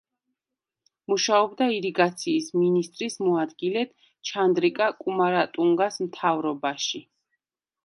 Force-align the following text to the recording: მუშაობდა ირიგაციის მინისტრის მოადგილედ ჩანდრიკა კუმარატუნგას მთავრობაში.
მუშაობდა 1.11 1.67
ირიგაციის 1.73 2.47
მინისტრის 2.61 3.19
მოადგილედ 3.27 3.93
ჩანდრიკა 4.31 4.89
კუმარატუნგას 5.05 6.03
მთავრობაში. 6.09 7.07